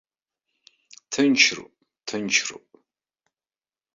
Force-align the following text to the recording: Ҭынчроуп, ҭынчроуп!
Ҭынчроуп, 1.11 1.73
ҭынчроуп! 2.07 2.67